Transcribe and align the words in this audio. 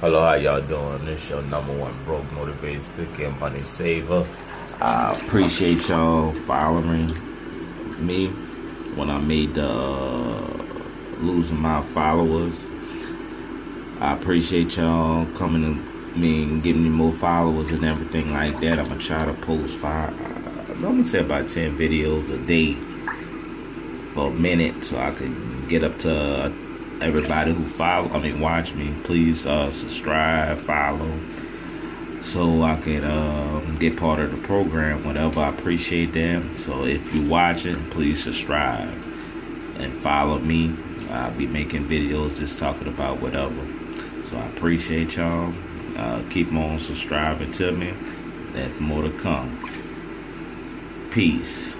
Hello, 0.00 0.22
how 0.22 0.32
y'all 0.32 0.62
doing? 0.62 1.04
This 1.04 1.28
your 1.28 1.42
number 1.42 1.76
one 1.76 1.92
broke 2.06 2.32
motivated 2.32 2.82
speaker 2.82 3.30
money 3.32 3.62
saver. 3.62 4.26
I 4.80 5.12
appreciate 5.12 5.86
y'all 5.90 6.32
following 6.32 7.08
me 7.98 8.28
when 8.96 9.10
I 9.10 9.18
made 9.18 9.52
the 9.56 9.68
uh, 9.68 10.64
losing 11.18 11.60
my 11.60 11.82
followers. 11.82 12.64
I 14.00 14.14
appreciate 14.14 14.74
y'all 14.78 15.26
coming 15.34 15.62
to 15.64 16.18
me 16.18 16.44
and 16.44 16.62
giving 16.62 16.84
me 16.84 16.88
more 16.88 17.12
followers 17.12 17.68
and 17.68 17.84
everything 17.84 18.32
like 18.32 18.58
that. 18.60 18.78
I'm 18.78 18.86
gonna 18.86 19.02
try 19.02 19.26
to 19.26 19.34
post 19.34 19.76
five. 19.76 20.18
I'm 20.70 20.80
gonna 20.80 21.04
say 21.04 21.20
about 21.20 21.46
ten 21.46 21.76
videos 21.76 22.32
a 22.32 22.38
day 22.46 22.72
for 24.14 24.28
a 24.28 24.30
minute 24.30 24.82
so 24.82 24.96
I 24.96 25.10
could 25.10 25.68
get 25.68 25.84
up 25.84 25.98
to 25.98 26.50
everybody 27.00 27.52
who 27.52 27.64
follow, 27.64 28.10
I 28.10 28.20
mean, 28.20 28.40
watch 28.40 28.74
me. 28.74 28.94
Please 29.04 29.46
uh, 29.46 29.70
subscribe, 29.70 30.58
follow, 30.58 31.10
so 32.22 32.62
I 32.62 32.80
can 32.80 33.04
uh, 33.04 33.60
get 33.78 33.96
part 33.96 34.20
of 34.20 34.30
the 34.30 34.46
program. 34.46 35.04
Whatever, 35.04 35.40
I 35.40 35.48
appreciate 35.50 36.12
them. 36.12 36.56
So 36.56 36.84
if 36.84 37.14
you're 37.14 37.28
watching, 37.28 37.76
please 37.90 38.22
subscribe 38.22 38.88
and 39.78 39.92
follow 39.92 40.38
me. 40.38 40.74
I'll 41.10 41.32
be 41.32 41.46
making 41.46 41.84
videos 41.84 42.36
just 42.38 42.58
talking 42.58 42.88
about 42.88 43.20
whatever. 43.20 43.66
So 44.28 44.36
I 44.36 44.46
appreciate 44.46 45.16
y'all. 45.16 45.52
Uh, 45.96 46.22
keep 46.30 46.52
on 46.52 46.78
subscribing 46.78 47.52
to 47.52 47.72
me. 47.72 47.92
There's 48.52 48.78
more 48.80 49.02
to 49.02 49.10
come. 49.18 49.58
Peace. 51.10 51.79